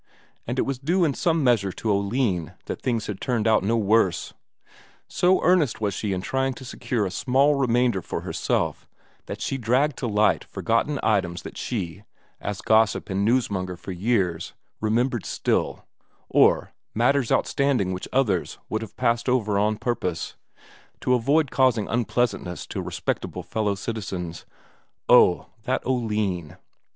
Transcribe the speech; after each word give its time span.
And 0.47 0.57
it 0.57 0.63
was 0.63 0.79
due 0.79 1.05
in 1.05 1.13
some 1.13 1.43
measure 1.43 1.71
to 1.73 1.91
Oline 1.91 2.53
that 2.65 2.81
things 2.81 3.05
had 3.05 3.21
turned 3.21 3.45
out 3.47 3.61
no 3.63 3.77
worse; 3.77 4.33
so 5.07 5.43
earnest 5.43 5.79
was 5.79 5.93
she 5.93 6.11
in 6.11 6.21
trying 6.21 6.55
to 6.55 6.65
secure 6.65 7.05
a 7.05 7.11
small 7.11 7.53
remainder 7.53 8.01
for 8.01 8.21
herself 8.21 8.87
that 9.27 9.41
she 9.41 9.59
dragged 9.59 9.97
to 9.97 10.07
light 10.07 10.43
forgotten 10.43 10.99
items 11.03 11.43
that 11.43 11.55
she, 11.55 12.01
as 12.39 12.61
gossip 12.61 13.11
and 13.11 13.27
newsmonger 13.27 13.77
for 13.77 13.91
years, 13.91 14.53
remembered 14.79 15.23
still, 15.23 15.85
or 16.29 16.73
matters 16.95 17.31
outstanding 17.31 17.93
which 17.93 18.07
others 18.11 18.57
would 18.69 18.81
have 18.81 18.97
passed 18.97 19.29
over 19.29 19.59
on 19.59 19.77
purpose, 19.77 20.35
to 21.01 21.13
avoid 21.13 21.51
causing 21.51 21.87
unpleasantness 21.87 22.65
to 22.65 22.81
respectable 22.81 23.43
fellow 23.43 23.75
citizens. 23.75 24.47
Oh, 25.07 25.49
that 25.65 25.85
Oline! 25.85 26.57